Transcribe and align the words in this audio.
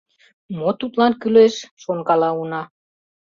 Мо 0.57 0.69
тудлан 0.79 1.13
кӱлеш?»— 1.21 1.55
шонкала 1.83 2.29
уна. 2.41 2.61